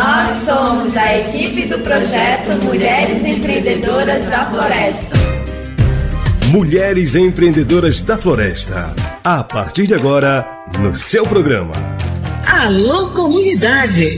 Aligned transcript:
Nós 0.00 0.44
somos 0.46 0.96
a 0.96 1.18
equipe 1.18 1.66
do 1.66 1.78
projeto 1.80 2.64
Mulheres 2.64 3.22
Empreendedoras 3.22 4.24
da 4.30 4.46
Floresta. 4.46 5.14
Mulheres 6.46 7.14
Empreendedoras 7.14 8.00
da 8.00 8.16
Floresta. 8.16 8.94
A 9.22 9.44
partir 9.44 9.86
de 9.86 9.92
agora, 9.92 10.64
no 10.78 10.94
seu 10.94 11.24
programa. 11.24 11.74
Alô, 12.46 13.10
comunidade! 13.10 14.08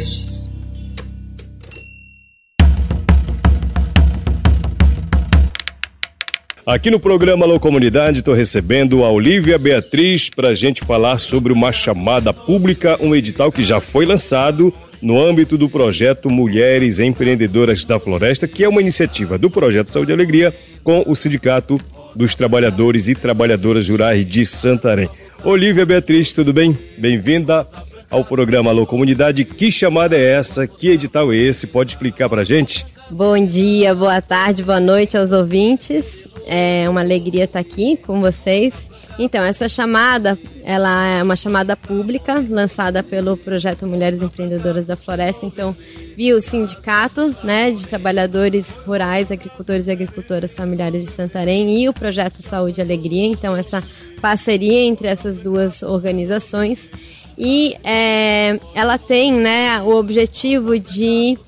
Aqui 6.64 6.92
no 6.92 7.00
programa 7.00 7.44
Alô 7.44 7.58
Comunidade, 7.58 8.18
estou 8.18 8.34
recebendo 8.34 9.02
a 9.02 9.10
Olivia 9.10 9.58
Beatriz 9.58 10.30
para 10.30 10.50
a 10.50 10.54
gente 10.54 10.84
falar 10.84 11.18
sobre 11.18 11.52
uma 11.52 11.72
chamada 11.72 12.32
pública, 12.32 12.96
um 13.00 13.16
edital 13.16 13.50
que 13.50 13.64
já 13.64 13.80
foi 13.80 14.06
lançado 14.06 14.72
no 15.02 15.20
âmbito 15.20 15.58
do 15.58 15.68
projeto 15.68 16.30
Mulheres 16.30 17.00
Empreendedoras 17.00 17.84
da 17.84 17.98
Floresta, 17.98 18.46
que 18.46 18.62
é 18.62 18.68
uma 18.68 18.80
iniciativa 18.80 19.36
do 19.36 19.50
Projeto 19.50 19.88
Saúde 19.88 20.12
e 20.12 20.14
Alegria 20.14 20.54
com 20.84 21.02
o 21.06 21.16
Sindicato 21.16 21.80
dos 22.14 22.36
Trabalhadores 22.36 23.08
e 23.08 23.14
Trabalhadoras 23.16 23.88
Rurais 23.88 24.24
de 24.24 24.46
Santarém. 24.46 25.10
Olivia 25.42 25.84
Beatriz, 25.84 26.32
tudo 26.32 26.52
bem? 26.52 26.78
Bem-vinda 26.96 27.66
ao 28.08 28.24
programa 28.24 28.70
Alô 28.70 28.86
Comunidade. 28.86 29.44
Que 29.44 29.72
chamada 29.72 30.16
é 30.16 30.34
essa? 30.34 30.68
Que 30.68 30.90
edital 30.90 31.32
é 31.32 31.36
esse? 31.36 31.66
Pode 31.66 31.90
explicar 31.90 32.28
para 32.28 32.42
a 32.42 32.44
gente? 32.44 32.86
Bom 33.10 33.44
dia, 33.44 33.94
boa 33.94 34.22
tarde, 34.22 34.62
boa 34.62 34.80
noite 34.80 35.16
aos 35.16 35.32
ouvintes. 35.32 36.31
É 36.46 36.88
uma 36.88 37.00
alegria 37.00 37.44
estar 37.44 37.60
aqui 37.60 37.96
com 37.96 38.20
vocês. 38.20 38.90
Então, 39.18 39.42
essa 39.44 39.68
chamada, 39.68 40.38
ela 40.64 41.06
é 41.06 41.22
uma 41.22 41.36
chamada 41.36 41.76
pública 41.76 42.44
lançada 42.48 43.02
pelo 43.02 43.36
projeto 43.36 43.86
Mulheres 43.86 44.22
Empreendedoras 44.22 44.86
da 44.86 44.96
Floresta. 44.96 45.46
Então, 45.46 45.76
viu 46.16 46.36
o 46.36 46.40
sindicato, 46.40 47.34
né, 47.42 47.70
de 47.70 47.86
trabalhadores 47.86 48.78
rurais, 48.86 49.30
agricultores 49.30 49.86
e 49.86 49.92
agricultoras 49.92 50.54
familiares 50.54 51.04
de 51.04 51.10
Santarém 51.10 51.82
e 51.82 51.88
o 51.88 51.92
projeto 51.92 52.42
Saúde 52.42 52.80
e 52.80 52.82
Alegria. 52.82 53.26
Então, 53.26 53.56
essa 53.56 53.82
parceria 54.20 54.80
entre 54.80 55.08
essas 55.08 55.38
duas 55.38 55.82
organizações 55.82 56.90
e 57.36 57.76
é, 57.82 58.58
ela 58.74 58.98
tem, 58.98 59.32
né, 59.32 59.80
o 59.82 59.96
objetivo 59.96 60.78
de 60.78 61.38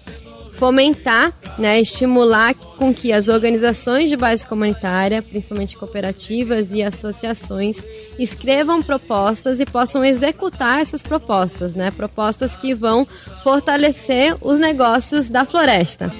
fomentar, 0.58 1.32
né, 1.58 1.80
estimular 1.80 2.54
com 2.54 2.94
que 2.94 3.12
as 3.12 3.28
organizações 3.28 4.08
de 4.08 4.16
base 4.16 4.46
comunitária, 4.46 5.20
principalmente 5.20 5.76
cooperativas 5.76 6.72
e 6.72 6.82
associações, 6.82 7.84
escrevam 8.18 8.82
propostas 8.82 9.60
e 9.60 9.66
possam 9.66 10.04
executar 10.04 10.80
essas 10.80 11.02
propostas, 11.02 11.74
né, 11.74 11.90
propostas 11.90 12.56
que 12.56 12.74
vão 12.74 13.04
fortalecer 13.42 14.36
os 14.40 14.58
negócios 14.58 15.28
da 15.28 15.44
floresta. 15.44 16.12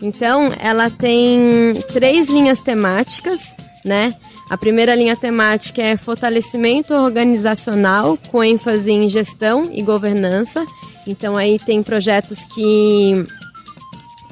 Então, 0.00 0.52
ela 0.60 0.90
tem 0.90 1.74
três 1.92 2.28
linhas 2.28 2.60
temáticas, 2.60 3.56
né? 3.84 4.14
A 4.48 4.56
primeira 4.56 4.94
linha 4.94 5.16
temática 5.16 5.82
é 5.82 5.96
fortalecimento 5.96 6.94
organizacional, 6.94 8.16
com 8.30 8.42
ênfase 8.42 8.92
em 8.92 9.08
gestão 9.08 9.68
e 9.72 9.82
governança. 9.82 10.64
Então, 11.06 11.36
aí 11.36 11.58
tem 11.58 11.82
projetos 11.82 12.44
que 12.44 13.26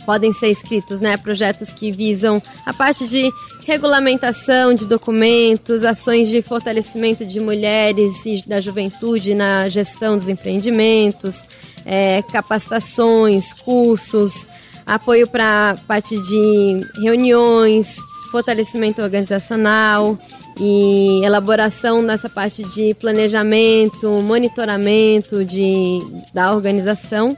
podem 0.07 0.33
ser 0.33 0.49
escritos, 0.49 1.01
né? 1.01 1.17
Projetos 1.17 1.73
que 1.73 1.91
visam 1.91 2.41
a 2.65 2.73
parte 2.73 3.09
de 3.09 3.29
regulamentação 3.67 4.73
de 4.73 4.87
documentos, 4.87 5.83
ações 5.83 6.29
de 6.29 6.41
fortalecimento 6.41 7.27
de 7.27 7.41
mulheres 7.41 8.25
e 8.25 8.43
da 8.47 8.61
juventude 8.61 9.35
na 9.35 9.69
gestão 9.69 10.17
dos 10.17 10.29
empreendimentos, 10.29 11.45
é, 11.85 12.23
capacitações, 12.33 13.53
cursos, 13.53 14.47
apoio 14.87 15.27
para 15.27 15.77
parte 15.89 16.17
de 16.17 16.81
reuniões, 17.03 17.97
fortalecimento 18.31 19.03
organizacional 19.03 20.17
e 20.59 21.21
elaboração 21.25 22.01
nessa 22.01 22.29
parte 22.29 22.63
de 22.63 22.95
planejamento, 22.95 24.09
monitoramento 24.23 25.45
de, 25.45 26.01
da 26.33 26.55
organização 26.55 27.37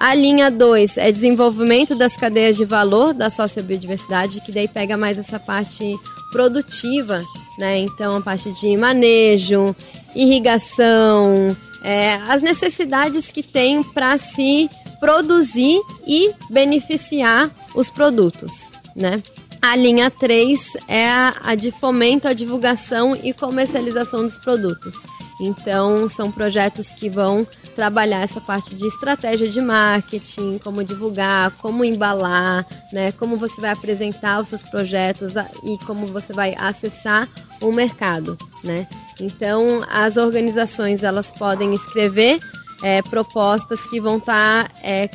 a 0.00 0.14
linha 0.14 0.50
2 0.50 0.96
é 0.96 1.12
desenvolvimento 1.12 1.94
das 1.94 2.16
cadeias 2.16 2.56
de 2.56 2.64
valor 2.64 3.12
da 3.12 3.28
sociobiodiversidade, 3.28 4.40
que 4.40 4.50
daí 4.50 4.66
pega 4.66 4.96
mais 4.96 5.18
essa 5.18 5.38
parte 5.38 5.94
produtiva, 6.32 7.22
né? 7.58 7.80
Então, 7.80 8.16
a 8.16 8.20
parte 8.22 8.50
de 8.50 8.74
manejo, 8.78 9.76
irrigação, 10.16 11.54
é, 11.82 12.14
as 12.28 12.40
necessidades 12.40 13.30
que 13.30 13.42
tem 13.42 13.82
para 13.82 14.16
se 14.16 14.70
produzir 14.98 15.78
e 16.06 16.32
beneficiar 16.48 17.50
os 17.74 17.90
produtos, 17.90 18.70
né? 18.96 19.22
A 19.60 19.76
linha 19.76 20.10
3 20.10 20.78
é 20.88 21.10
a, 21.10 21.34
a 21.42 21.54
de 21.54 21.70
fomento 21.70 22.26
à 22.26 22.32
divulgação 22.32 23.14
e 23.22 23.34
comercialização 23.34 24.22
dos 24.22 24.38
produtos. 24.38 25.04
Então, 25.40 26.06
são 26.06 26.30
projetos 26.30 26.92
que 26.92 27.08
vão 27.08 27.46
trabalhar 27.74 28.20
essa 28.20 28.40
parte 28.42 28.74
de 28.74 28.86
estratégia 28.86 29.48
de 29.48 29.60
marketing, 29.60 30.58
como 30.58 30.84
divulgar, 30.84 31.50
como 31.52 31.82
embalar, 31.82 32.66
né, 32.92 33.10
como 33.12 33.36
você 33.36 33.58
vai 33.58 33.70
apresentar 33.70 34.38
os 34.38 34.48
seus 34.48 34.62
projetos 34.62 35.36
e 35.64 35.78
como 35.86 36.06
você 36.06 36.34
vai 36.34 36.54
acessar 36.58 37.26
o 37.62 37.72
mercado, 37.72 38.36
né? 38.62 38.86
Então, 39.18 39.82
as 39.90 40.16
organizações 40.18 41.02
elas 41.02 41.32
podem 41.32 41.74
escrever 41.74 42.38
é, 42.82 43.02
propostas 43.02 43.86
que 43.86 44.00
vão 44.00 44.18
estar 44.18 44.68
tá, 44.68 44.74
é, 44.82 45.08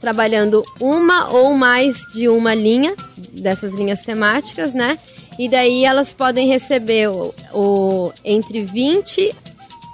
trabalhando 0.00 0.62
uma 0.80 1.30
ou 1.30 1.54
mais 1.54 2.06
de 2.12 2.28
uma 2.28 2.54
linha 2.54 2.94
dessas 3.32 3.72
linhas 3.74 4.00
temáticas, 4.00 4.74
né? 4.74 4.98
E 5.38 5.48
daí 5.48 5.84
elas 5.84 6.14
podem 6.14 6.46
receber 6.46 7.08
o, 7.08 7.34
o 7.52 8.12
entre 8.24 8.62
20 8.62 9.34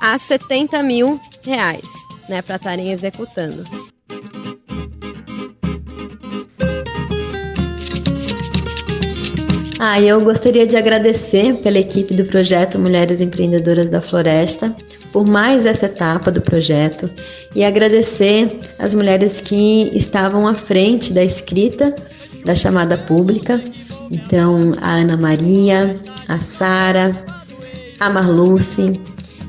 a 0.00 0.16
70 0.16 0.82
mil 0.82 1.20
reais, 1.42 1.92
né, 2.28 2.40
para 2.40 2.56
estarem 2.56 2.90
executando. 2.90 3.64
Ah, 9.82 9.98
eu 9.98 10.20
gostaria 10.20 10.66
de 10.66 10.76
agradecer 10.76 11.54
pela 11.62 11.78
equipe 11.78 12.12
do 12.12 12.26
projeto 12.26 12.78
Mulheres 12.78 13.20
Empreendedoras 13.20 13.88
da 13.88 14.02
Floresta 14.02 14.76
por 15.10 15.26
mais 15.26 15.64
essa 15.64 15.86
etapa 15.86 16.30
do 16.30 16.42
projeto 16.42 17.10
e 17.54 17.64
agradecer 17.64 18.60
as 18.78 18.94
mulheres 18.94 19.40
que 19.40 19.90
estavam 19.94 20.46
à 20.46 20.54
frente 20.54 21.14
da 21.14 21.24
escrita 21.24 21.94
da 22.44 22.54
chamada 22.54 22.98
pública. 22.98 23.62
Então, 24.10 24.74
a 24.82 24.96
Ana 24.96 25.16
Maria, 25.16 25.96
a 26.28 26.38
Sara, 26.40 27.12
a 27.98 28.10
Marluce, 28.10 28.92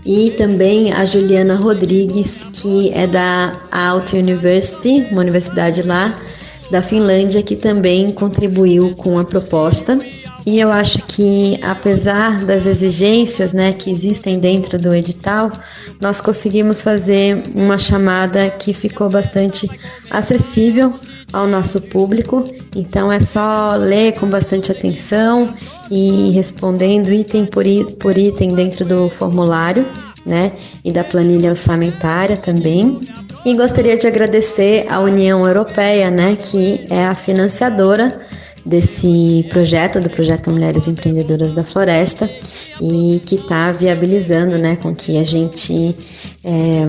e 0.05 0.31
também 0.31 0.91
a 0.91 1.05
Juliana 1.05 1.55
Rodrigues, 1.55 2.45
que 2.53 2.91
é 2.93 3.05
da 3.05 3.53
Aalto 3.71 4.15
University, 4.15 5.07
uma 5.11 5.21
universidade 5.21 5.83
lá 5.83 6.19
da 6.71 6.81
Finlândia, 6.81 7.43
que 7.43 7.55
também 7.55 8.11
contribuiu 8.11 8.95
com 8.95 9.19
a 9.19 9.25
proposta. 9.25 9.99
E 10.43 10.59
eu 10.59 10.71
acho 10.71 11.03
que, 11.05 11.59
apesar 11.61 12.43
das 12.43 12.65
exigências 12.65 13.53
né, 13.53 13.73
que 13.73 13.91
existem 13.91 14.39
dentro 14.39 14.79
do 14.79 14.93
edital, 14.93 15.51
nós 15.99 16.19
conseguimos 16.19 16.81
fazer 16.81 17.43
uma 17.53 17.77
chamada 17.77 18.49
que 18.49 18.73
ficou 18.73 19.07
bastante 19.07 19.69
acessível 20.09 20.95
ao 21.31 21.47
nosso 21.47 21.81
público. 21.81 22.45
Então 22.75 23.11
é 23.11 23.19
só 23.19 23.75
ler 23.75 24.13
com 24.13 24.29
bastante 24.29 24.71
atenção 24.71 25.53
e 25.89 26.31
respondendo 26.31 27.11
item 27.11 27.45
por 27.45 28.17
item 28.17 28.55
dentro 28.55 28.85
do 28.85 29.09
formulário, 29.09 29.85
né? 30.25 30.53
E 30.83 30.91
da 30.91 31.03
planilha 31.03 31.49
orçamentária 31.49 32.37
também. 32.37 32.99
E 33.43 33.55
gostaria 33.55 33.97
de 33.97 34.05
agradecer 34.05 34.85
à 34.87 34.99
União 34.99 35.45
Europeia, 35.45 36.11
né, 36.11 36.37
que 36.39 36.85
é 36.91 37.05
a 37.05 37.15
financiadora 37.15 38.21
desse 38.63 39.47
projeto, 39.49 39.99
do 39.99 40.11
projeto 40.11 40.51
Mulheres 40.51 40.87
Empreendedoras 40.87 41.51
da 41.51 41.63
Floresta, 41.63 42.29
e 42.79 43.19
que 43.25 43.35
está 43.35 43.71
viabilizando, 43.71 44.59
né, 44.59 44.75
com 44.75 44.93
que 44.93 45.17
a 45.17 45.23
gente 45.23 45.95
é, 46.43 46.85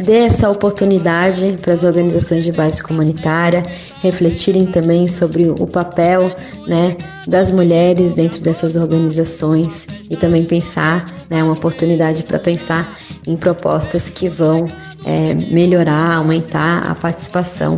dê 0.00 0.24
essa 0.24 0.48
oportunidade 0.50 1.58
para 1.60 1.72
as 1.72 1.84
organizações 1.84 2.44
de 2.44 2.52
base 2.52 2.82
comunitária 2.82 3.64
refletirem 4.00 4.66
também 4.66 5.08
sobre 5.08 5.48
o 5.48 5.66
papel 5.66 6.34
né, 6.66 6.96
das 7.26 7.50
mulheres 7.50 8.14
dentro 8.14 8.40
dessas 8.40 8.76
organizações 8.76 9.86
e 10.10 10.16
também 10.16 10.44
pensar, 10.44 11.06
né, 11.28 11.42
uma 11.42 11.52
oportunidade 11.52 12.22
para 12.22 12.38
pensar 12.38 12.98
em 13.26 13.36
propostas 13.36 14.08
que 14.08 14.28
vão 14.28 14.66
é, 15.04 15.34
melhorar, 15.52 16.16
aumentar 16.16 16.90
a 16.90 16.94
participação 16.94 17.76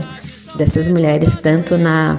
dessas 0.57 0.89
mulheres, 0.89 1.37
tanto 1.37 1.77
na 1.77 2.17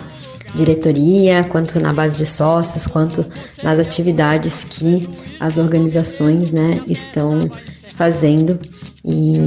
diretoria, 0.56 1.44
quanto 1.44 1.80
na 1.80 1.94
base 1.94 2.16
de 2.18 2.26
sócios, 2.26 2.88
quanto 2.88 3.26
nas 3.62 3.78
atividades 3.78 4.64
que 4.64 5.08
as 5.40 5.58
organizações 5.58 6.52
né, 6.52 6.82
estão 6.88 7.40
fazendo 7.96 8.60
e 9.04 9.38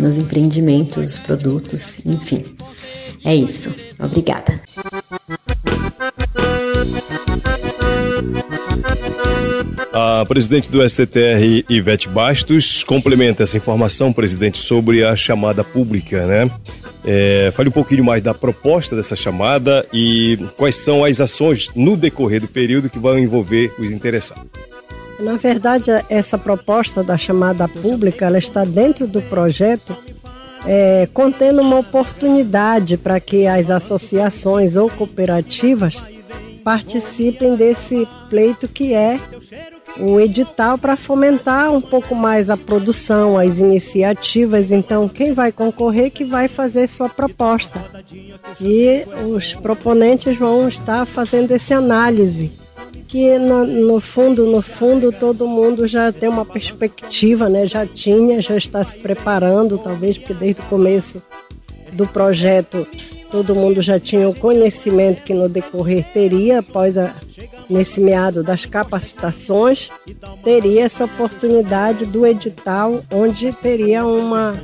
nos 0.00 0.18
empreendimentos, 0.18 1.18
produtos, 1.18 2.04
enfim. 2.04 2.44
É 3.24 3.34
isso. 3.34 3.70
Obrigada. 3.98 4.60
A 9.92 10.24
presidente 10.26 10.70
do 10.70 10.88
STTR, 10.88 11.64
Ivete 11.68 12.08
Bastos, 12.08 12.84
complementa 12.84 13.42
essa 13.42 13.56
informação, 13.56 14.12
presidente, 14.12 14.58
sobre 14.58 15.04
a 15.04 15.16
chamada 15.16 15.64
pública, 15.64 16.26
né? 16.26 16.50
É, 17.04 17.50
fale 17.52 17.68
um 17.68 17.72
pouquinho 17.72 18.04
mais 18.04 18.22
da 18.22 18.34
proposta 18.34 18.94
dessa 18.94 19.16
chamada 19.16 19.86
e 19.92 20.38
quais 20.56 20.76
são 20.76 21.04
as 21.04 21.20
ações 21.20 21.70
no 21.74 21.96
decorrer 21.96 22.40
do 22.40 22.48
período 22.48 22.90
que 22.90 22.98
vão 22.98 23.18
envolver 23.18 23.72
os 23.78 23.92
interessados. 23.92 24.46
Na 25.18 25.34
verdade, 25.34 25.90
essa 26.08 26.38
proposta 26.38 27.02
da 27.02 27.16
chamada 27.16 27.66
pública, 27.66 28.26
ela 28.26 28.38
está 28.38 28.64
dentro 28.64 29.06
do 29.06 29.20
projeto 29.22 29.96
é, 30.64 31.08
contendo 31.12 31.60
uma 31.60 31.78
oportunidade 31.78 32.96
para 32.96 33.18
que 33.18 33.46
as 33.46 33.70
associações 33.70 34.76
ou 34.76 34.88
cooperativas 34.90 36.02
participem 36.62 37.56
desse 37.56 38.06
pleito 38.28 38.68
que 38.68 38.92
é 38.92 39.18
um 39.98 40.20
edital 40.20 40.78
para 40.78 40.96
fomentar 40.96 41.72
um 41.72 41.80
pouco 41.80 42.14
mais 42.14 42.50
a 42.50 42.56
produção, 42.56 43.36
as 43.36 43.58
iniciativas. 43.58 44.70
Então, 44.70 45.08
quem 45.08 45.32
vai 45.32 45.50
concorrer 45.50 46.10
que 46.10 46.24
vai 46.24 46.46
fazer 46.46 46.86
sua 46.86 47.08
proposta. 47.08 47.82
E 48.60 49.04
os 49.26 49.54
proponentes 49.54 50.36
vão 50.36 50.68
estar 50.68 51.04
fazendo 51.04 51.50
esse 51.50 51.74
análise 51.74 52.52
que 53.08 53.38
no, 53.38 53.64
no, 53.64 54.00
fundo, 54.00 54.44
no 54.44 54.60
fundo, 54.60 55.10
todo 55.10 55.48
mundo 55.48 55.86
já 55.86 56.12
tem 56.12 56.28
uma 56.28 56.44
perspectiva, 56.44 57.48
né? 57.48 57.66
Já 57.66 57.86
tinha, 57.86 58.40
já 58.40 58.56
está 58.56 58.84
se 58.84 58.98
preparando, 58.98 59.78
talvez 59.78 60.18
porque 60.18 60.34
desde 60.34 60.60
o 60.60 60.66
começo 60.66 61.22
do 61.92 62.06
projeto 62.06 62.86
todo 63.30 63.54
mundo 63.54 63.82
já 63.82 63.98
tinha 63.98 64.28
o 64.28 64.34
conhecimento 64.34 65.22
que 65.22 65.34
no 65.34 65.48
decorrer 65.48 66.04
teria 66.12 66.60
após 66.60 66.96
a, 66.96 67.14
nesse 67.68 68.00
meado 68.00 68.42
das 68.42 68.64
capacitações, 68.64 69.90
teria 70.42 70.84
essa 70.84 71.04
oportunidade 71.04 72.06
do 72.06 72.26
edital, 72.26 73.02
onde 73.10 73.52
teria 73.52 74.04
uma 74.06 74.54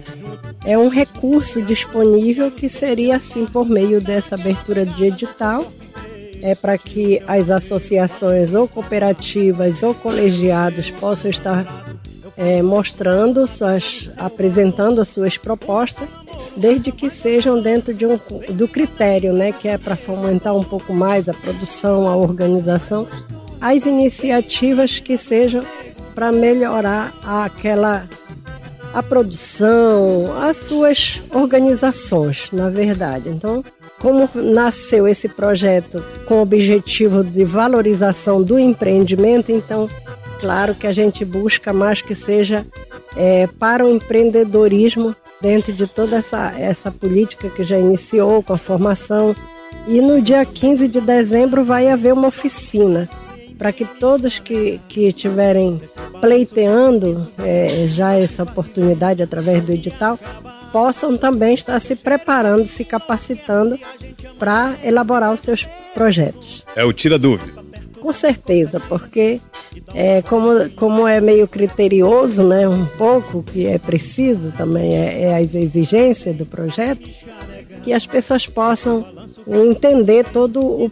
é 0.64 0.78
um 0.78 0.88
recurso 0.88 1.60
disponível 1.60 2.50
que 2.50 2.70
seria 2.70 3.16
assim 3.16 3.44
por 3.44 3.68
meio 3.68 4.02
dessa 4.02 4.34
abertura 4.34 4.86
de 4.86 5.04
edital 5.04 5.70
é 6.44 6.54
para 6.54 6.76
que 6.76 7.22
as 7.26 7.48
associações 7.48 8.52
ou 8.52 8.68
cooperativas 8.68 9.82
ou 9.82 9.94
colegiados 9.94 10.90
possam 10.90 11.30
estar 11.30 11.64
é, 12.36 12.60
mostrando, 12.60 13.46
suas, 13.46 14.10
apresentando 14.18 15.00
as 15.00 15.08
suas 15.08 15.38
propostas, 15.38 16.06
desde 16.54 16.92
que 16.92 17.08
sejam 17.08 17.62
dentro 17.62 17.94
de 17.94 18.04
um, 18.04 18.20
do 18.50 18.68
critério, 18.68 19.32
né, 19.32 19.52
que 19.52 19.68
é 19.68 19.78
para 19.78 19.96
fomentar 19.96 20.54
um 20.54 20.62
pouco 20.62 20.92
mais 20.92 21.30
a 21.30 21.32
produção, 21.32 22.06
a 22.06 22.14
organização, 22.14 23.08
as 23.58 23.86
iniciativas 23.86 24.98
que 24.98 25.16
sejam 25.16 25.64
para 26.14 26.30
melhorar 26.30 27.14
aquela 27.24 28.06
a 28.92 29.02
produção, 29.02 30.26
as 30.40 30.58
suas 30.58 31.22
organizações, 31.32 32.50
na 32.52 32.68
verdade. 32.68 33.28
Então, 33.28 33.64
como 34.04 34.28
nasceu 34.34 35.08
esse 35.08 35.30
projeto 35.30 36.04
com 36.26 36.34
o 36.34 36.42
objetivo 36.42 37.24
de 37.24 37.42
valorização 37.42 38.42
do 38.42 38.58
empreendimento, 38.58 39.50
então, 39.50 39.88
claro 40.38 40.74
que 40.74 40.86
a 40.86 40.92
gente 40.92 41.24
busca 41.24 41.72
mais 41.72 42.02
que 42.02 42.14
seja 42.14 42.66
é, 43.16 43.46
para 43.58 43.82
o 43.82 43.90
empreendedorismo 43.90 45.16
dentro 45.40 45.72
de 45.72 45.86
toda 45.86 46.16
essa, 46.16 46.52
essa 46.58 46.92
política 46.92 47.48
que 47.48 47.64
já 47.64 47.78
iniciou 47.78 48.42
com 48.42 48.52
a 48.52 48.58
formação. 48.58 49.34
E 49.88 50.02
no 50.02 50.20
dia 50.20 50.44
15 50.44 50.86
de 50.86 51.00
dezembro 51.00 51.64
vai 51.64 51.88
haver 51.88 52.12
uma 52.12 52.28
oficina 52.28 53.08
para 53.56 53.72
que 53.72 53.86
todos 53.86 54.38
que, 54.38 54.80
que 54.86 55.06
estiverem 55.06 55.80
pleiteando 56.20 57.26
é, 57.38 57.86
já 57.88 58.12
essa 58.14 58.42
oportunidade 58.42 59.22
através 59.22 59.64
do 59.64 59.72
edital 59.72 60.18
possam 60.74 61.16
também 61.16 61.54
estar 61.54 61.78
se 61.78 61.94
preparando, 61.94 62.66
se 62.66 62.84
capacitando 62.84 63.78
para 64.40 64.74
elaborar 64.82 65.32
os 65.32 65.38
seus 65.38 65.64
projetos. 65.94 66.64
É 66.74 66.84
o 66.84 66.92
tira 66.92 67.16
dúvida. 67.16 67.62
Com 68.00 68.12
certeza, 68.12 68.80
porque 68.80 69.40
é, 69.94 70.20
como, 70.22 70.68
como 70.70 71.06
é 71.06 71.20
meio 71.20 71.46
criterioso, 71.46 72.42
né, 72.42 72.68
um 72.68 72.86
pouco, 72.86 73.44
que 73.44 73.66
é 73.66 73.78
preciso 73.78 74.50
também, 74.50 74.96
é, 74.96 75.22
é 75.22 75.38
as 75.38 75.54
exigências 75.54 76.34
do 76.34 76.44
projeto, 76.44 77.08
que 77.80 77.92
as 77.92 78.04
pessoas 78.04 78.44
possam 78.44 79.06
entender 79.46 80.24
todo 80.24 80.60
o 80.60 80.90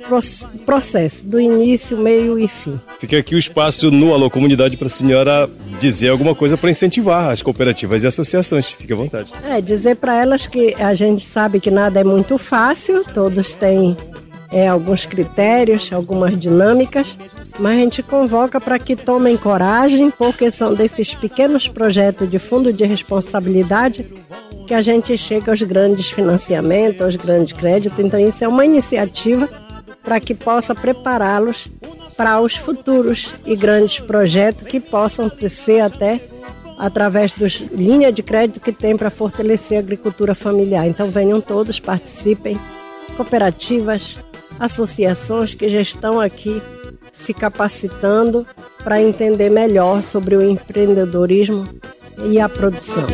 processo, 0.65 1.27
do 1.27 1.41
início, 1.41 1.97
meio 1.97 2.39
e 2.39 2.47
fim. 2.47 2.79
Fica 2.99 3.19
aqui 3.19 3.35
o 3.35 3.39
espaço 3.39 3.91
no 3.91 4.13
Alô 4.13 4.31
Comunidade 4.31 4.77
para 4.77 4.87
a 4.87 4.91
senhora 4.91 5.49
dizer 5.79 6.11
alguma 6.11 6.35
coisa 6.35 6.57
para 6.57 6.71
incentivar 6.71 7.31
as 7.31 7.43
cooperativas 7.43 8.05
e 8.05 8.07
associações. 8.07 8.71
Fique 8.71 8.93
à 8.93 8.97
vontade. 8.97 9.33
É, 9.45 9.61
dizer 9.61 9.97
para 9.97 10.21
elas 10.21 10.47
que 10.47 10.75
a 10.75 10.95
gente 10.95 11.25
sabe 11.25 11.61
que 11.61 11.71
nada 11.71 12.01
é 12.01 12.05
muito 12.05 12.39
fácil, 12.39 13.05
todos 13.13 13.55
têm 13.55 13.97
é, 14.51 14.69
alguns 14.69 15.07
critérios, 15.07 15.93
algumas 15.93 16.39
dinâmicas, 16.39 17.19
mas 17.59 17.79
a 17.79 17.81
gente 17.81 18.03
convoca 18.03 18.61
para 18.61 18.79
que 18.79 18.97
tomem 18.97 19.37
coragem, 19.37 20.11
porque 20.11 20.51
são 20.51 20.75
desses 20.75 21.15
pequenos 21.15 21.69
projetos 21.69 22.31
de 22.31 22.39
fundo 22.39 22.73
de 22.73 22.85
responsabilidade 22.85 24.07
que 24.67 24.75
a 24.75 24.81
gente 24.81 25.17
chega 25.19 25.53
aos 25.53 25.63
grandes 25.63 26.11
financiamentos, 26.11 27.03
aos 27.03 27.17
grandes 27.17 27.53
créditos. 27.53 27.99
Então, 27.99 28.19
isso 28.19 28.45
é 28.45 28.49
uma 28.49 28.65
iniciativa 28.65 29.49
para 30.03 30.19
que 30.19 30.35
possa 30.35 30.75
prepará-los 30.75 31.69
para 32.17 32.41
os 32.41 32.57
futuros 32.57 33.33
e 33.45 33.57
grandes 33.57 33.99
projetos 34.01 34.67
que 34.67 34.81
possam 34.81 35.31
ser 35.49 35.81
até 35.81 36.21
através 36.79 37.33
das 37.33 37.55
linhas 37.73 38.15
de 38.15 38.23
crédito 38.23 38.61
que 38.61 38.73
tem 38.73 38.97
para 38.97 39.11
fortalecer 39.11 39.77
a 39.77 39.81
agricultura 39.81 40.35
familiar. 40.35 40.87
Então, 40.87 41.11
venham 41.11 41.41
todos, 41.41 41.79
participem, 41.79 42.59
cooperativas, 43.17 44.19
associações 44.59 45.55
que 45.55 45.69
já 45.69 45.81
estão 45.81 46.21
aqui 46.21 46.61
se 47.13 47.35
capacitando 47.35 48.47
para 48.83 49.01
entender 49.01 49.51
melhor 49.51 50.03
sobre 50.03 50.35
o 50.35 50.43
empreendedorismo 50.43 51.65
e 52.25 52.41
a 52.41 52.49
produção. 52.49 53.07